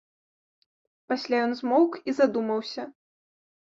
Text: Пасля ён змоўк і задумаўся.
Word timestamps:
Пасля 1.13 1.43
ён 1.51 1.55
змоўк 1.61 1.93
і 2.07 2.19
задумаўся. 2.23 2.93